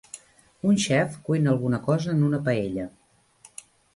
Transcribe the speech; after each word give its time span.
Un 0.69 0.73
xef 0.85 1.17
cuina 1.27 1.51
alguna 1.51 1.81
cosa 1.89 2.09
en 2.15 2.25
una 2.29 2.39
paella. 2.47 2.89